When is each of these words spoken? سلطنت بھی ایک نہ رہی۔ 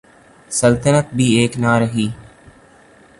سلطنت 0.51 1.13
بھی 1.13 1.25
ایک 1.35 1.57
نہ 1.57 1.73
رہی۔ 1.77 2.07